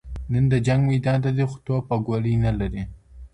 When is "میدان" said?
0.91-1.17